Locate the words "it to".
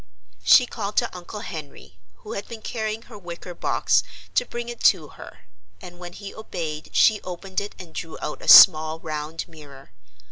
4.67-5.09